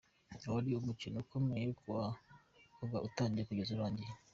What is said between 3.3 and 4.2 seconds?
kugera urangiye.